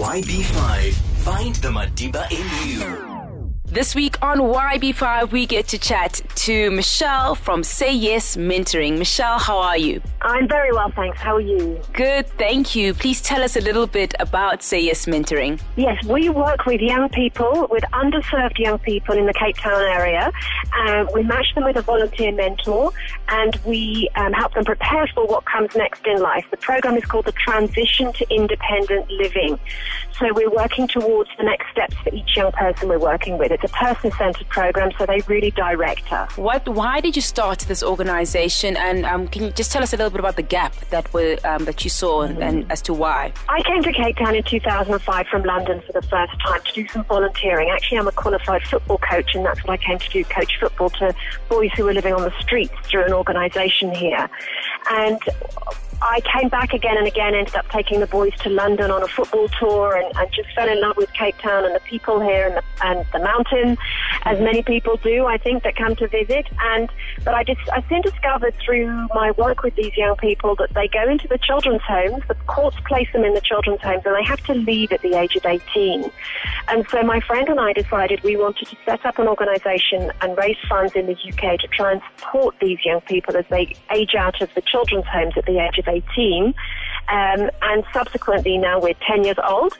[0.00, 0.94] YB5.
[1.24, 3.09] Find the Madiba in you.
[3.72, 8.98] This week on YB5, we get to chat to Michelle from Say Yes Mentoring.
[8.98, 10.02] Michelle, how are you?
[10.22, 11.20] I'm very well, thanks.
[11.20, 11.80] How are you?
[11.92, 12.92] Good, thank you.
[12.94, 15.60] Please tell us a little bit about Say Yes Mentoring.
[15.76, 20.32] Yes, we work with young people, with underserved young people in the Cape Town area.
[20.76, 22.90] Uh, we match them with a volunteer mentor
[23.28, 26.44] and we um, help them prepare for what comes next in life.
[26.50, 29.60] The program is called the Transition to Independent Living.
[30.18, 33.52] So we're working towards the next steps for each young person we're working with.
[33.62, 36.34] It's a person-centered program, so they really direct us.
[36.38, 36.66] What?
[36.66, 38.74] Why did you start this organization?
[38.74, 41.36] And um, can you just tell us a little bit about the gap that were
[41.44, 42.42] um, that you saw mm-hmm.
[42.42, 43.34] and as to why?
[43.50, 46.88] I came to Cape Town in 2005 from London for the first time to do
[46.88, 47.68] some volunteering.
[47.68, 50.88] Actually, I'm a qualified football coach, and that's what I came to do: coach football
[50.90, 51.14] to
[51.50, 54.30] boys who were living on the streets through an organisation here.
[54.88, 55.20] And
[56.02, 59.08] I came back again and again, ended up taking the boys to London on a
[59.08, 62.46] football tour and, and just fell in love with Cape Town and the people here
[62.46, 63.76] and the, and the mountain,
[64.22, 66.46] as many people do, I think, that come to visit.
[66.60, 66.90] And,
[67.24, 70.88] but I just, I soon discovered through my work with these young people that they
[70.88, 74.24] go into the children's homes, the courts place them in the children's homes and they
[74.24, 76.10] have to leave at the age of 18.
[76.68, 80.36] And so my friend and I decided we wanted to set up an organization and
[80.36, 84.14] raise funds in the UK to try and support these young people as they age
[84.14, 86.54] out of the children's homes at the age of 18.
[87.08, 89.76] Um, and subsequently now we're 10 years old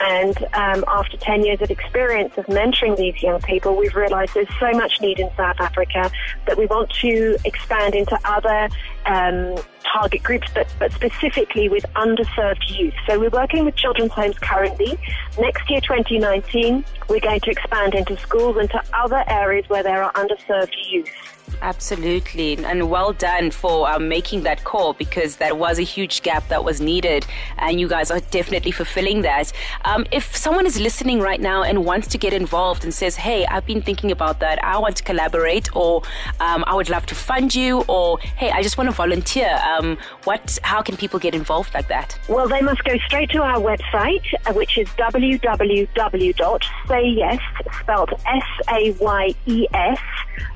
[0.00, 4.48] and um, after 10 years of experience of mentoring these young people, we've realized there's
[4.58, 6.10] so much need in South Africa
[6.46, 8.68] that we want to expand into other
[9.06, 9.56] um,
[9.94, 12.94] target groups, but, but specifically with underserved youth.
[13.06, 14.98] So we're working with children's homes currently.
[15.38, 20.02] Next year, 2019, we're going to expand into schools and to other areas where there
[20.02, 21.08] are underserved youth.
[21.62, 22.64] Absolutely.
[22.64, 26.64] And well done for um, making that call because that was a huge gap that
[26.64, 27.26] was needed.
[27.58, 29.52] And you guys are definitely fulfilling that.
[29.84, 33.46] Um, if someone is listening right now and wants to get involved and says, hey,
[33.46, 36.02] I've been thinking about that, I want to collaborate, or
[36.40, 39.98] um, I would love to fund you, or hey, I just want to volunteer, um,
[40.24, 42.18] what, how can people get involved like that?
[42.28, 45.90] Well, they must go straight to our website, uh, which is www.sayyes,
[47.80, 49.98] spelled S A Y E S,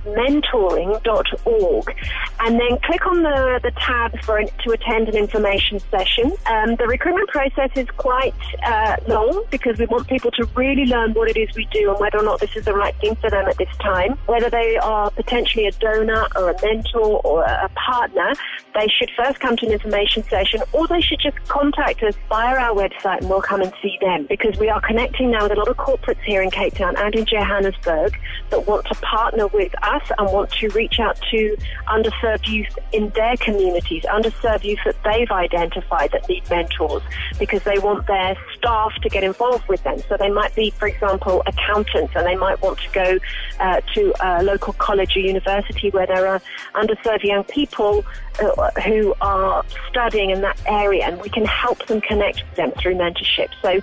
[0.05, 1.97] mentoring.org
[2.41, 6.33] and then click on the, the tab for to attend an information session.
[6.47, 8.35] Um, the recruitment process is quite
[8.65, 11.99] uh, long because we want people to really learn what it is we do and
[11.99, 14.13] whether or not this is the right thing for them at this time.
[14.27, 18.33] Whether they are potentially a donor or a mentor or a partner,
[18.75, 22.57] they should first come to an information session or they should just contact us via
[22.57, 25.57] our website and we'll come and see them because we are connecting now with a
[25.57, 28.19] lot of corporates here in Cape Town and in Johannesburg
[28.51, 31.57] that want to partner with us and want to reach out to
[31.87, 37.03] underserved youth in their communities, underserved youth that they've identified that need mentors
[37.39, 39.99] because they want their staff to get involved with them.
[40.09, 43.19] So they might be, for example, accountants and they might want to go
[43.61, 46.41] uh, to a local college or university where there are
[46.75, 48.05] underserved young people
[48.41, 52.71] uh, who are studying in that area and we can help them connect with them
[52.73, 53.49] through mentorship.
[53.63, 53.81] So